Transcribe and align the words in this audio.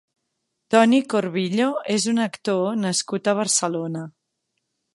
Tony 0.75 1.01
Corvillo 1.13 1.67
és 1.97 2.07
un 2.13 2.23
actor 2.23 2.73
nascut 2.87 3.31
a 3.35 3.37
Barcelona. 3.41 4.03